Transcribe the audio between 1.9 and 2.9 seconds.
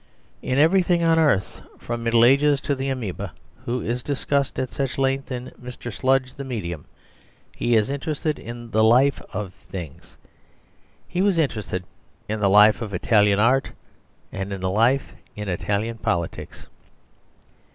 the Middle Ages to the